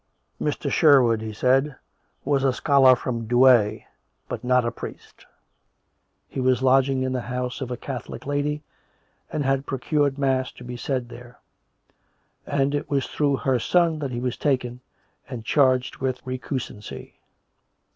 "Mr. 0.51 0.71
Sherwood," 0.71 1.21
he 1.21 1.31
said," 1.31 1.75
was 2.25 2.43
a 2.43 2.51
scholar 2.53 2.95
from 2.95 3.27
Douay, 3.27 3.83
but 4.27 4.43
not 4.43 4.65
a 4.65 4.71
priest. 4.71 5.27
He 6.27 6.39
was 6.39 6.63
lodging 6.63 7.03
in 7.03 7.11
the 7.13 7.21
house 7.21 7.61
of 7.61 7.69
a 7.69 7.77
Catholic 7.77 8.25
lady, 8.25 8.63
and 9.31 9.45
had 9.45 9.67
procured 9.67 10.17
mass 10.17 10.51
to 10.53 10.63
be 10.63 10.75
said 10.75 11.09
there, 11.09 11.37
and 12.47 12.73
it 12.73 12.89
was 12.89 13.05
through 13.05 13.35
her 13.35 13.59
son 13.59 13.99
that 13.99 14.09
he 14.09 14.19
was 14.19 14.37
taken 14.37 14.79
and 15.29 15.45
charged 15.45 15.97
with 15.97 16.25
recusancy." 16.25 17.19